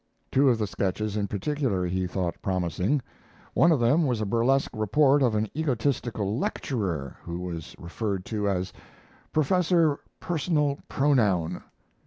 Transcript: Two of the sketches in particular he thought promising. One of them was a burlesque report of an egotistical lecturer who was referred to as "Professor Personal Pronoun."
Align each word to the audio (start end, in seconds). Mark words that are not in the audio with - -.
Two 0.31 0.49
of 0.49 0.57
the 0.57 0.65
sketches 0.65 1.15
in 1.15 1.27
particular 1.27 1.85
he 1.85 2.07
thought 2.07 2.41
promising. 2.41 3.03
One 3.53 3.71
of 3.71 3.79
them 3.79 4.07
was 4.07 4.19
a 4.19 4.25
burlesque 4.25 4.71
report 4.75 5.21
of 5.21 5.35
an 5.35 5.47
egotistical 5.55 6.39
lecturer 6.39 7.17
who 7.21 7.39
was 7.41 7.75
referred 7.77 8.25
to 8.25 8.49
as 8.49 8.73
"Professor 9.31 9.99
Personal 10.19 10.79
Pronoun." 10.89 11.61